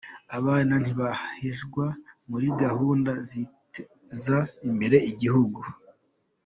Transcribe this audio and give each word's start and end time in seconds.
Abana 0.37 0.73
ntibahejwe 0.83 1.83
muri 2.29 2.47
gahunda 2.61 3.11
ziteza 3.29 4.37
imbere 4.69 4.97
igihugu 5.11 5.61